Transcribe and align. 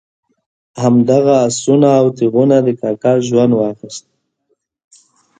همدغه 0.81 1.33
آسونه 1.45 1.89
او 2.01 2.07
تیغونه 2.17 2.57
د 2.65 2.67
کاکا 2.81 3.13
ژوند 3.27 3.53
واخیست. 3.55 4.05